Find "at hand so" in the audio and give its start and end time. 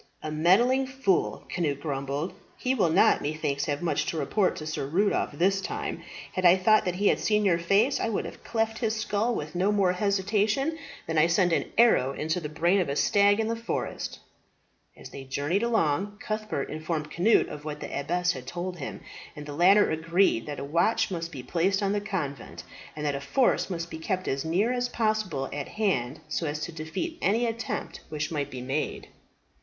25.53-26.47